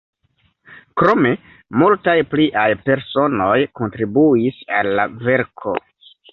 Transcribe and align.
Krome 1.01 1.33
multaj 1.81 2.15
pliaj 2.33 2.65
personoj 2.89 3.61
kontribuis 3.83 4.61
al 4.81 4.93
la 5.01 5.09
verko. 5.31 5.81